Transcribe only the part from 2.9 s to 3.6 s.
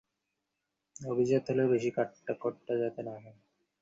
না হয়।